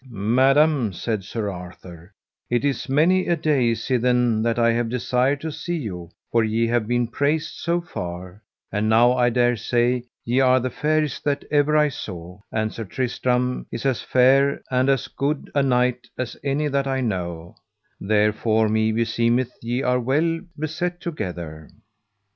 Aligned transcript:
Madam, 0.09 0.91
said 0.91 1.23
Sir 1.23 1.51
Arthur, 1.51 2.11
it 2.49 2.65
is 2.65 2.89
many 2.89 3.27
a 3.27 3.35
day 3.35 3.73
sithen 3.75 4.41
that 4.41 4.57
I 4.57 4.71
have 4.71 4.89
desired 4.89 5.41
to 5.41 5.51
see 5.51 5.75
you, 5.77 6.09
for 6.31 6.43
ye 6.43 6.65
have 6.65 6.87
been 6.87 7.05
praised 7.07 7.53
so 7.53 7.81
far; 7.81 8.41
and 8.71 8.89
now 8.89 9.13
I 9.15 9.29
dare 9.29 9.55
say 9.55 10.05
ye 10.25 10.39
are 10.39 10.59
the 10.59 10.71
fairest 10.71 11.23
that 11.25 11.45
ever 11.51 11.77
I 11.77 11.89
saw, 11.89 12.39
and 12.51 12.73
Sir 12.73 12.85
Tristram 12.85 13.67
is 13.71 13.85
as 13.85 14.01
fair 14.01 14.63
and 14.71 14.89
as 14.89 15.07
good 15.07 15.51
a 15.53 15.61
knight 15.61 16.09
as 16.17 16.35
any 16.43 16.67
that 16.67 16.87
I 16.87 17.01
know; 17.01 17.57
therefore 17.99 18.69
me 18.69 18.91
beseemeth 18.91 19.51
ye 19.61 19.83
are 19.83 19.99
well 19.99 20.41
beset 20.57 20.99
together. 20.99 21.69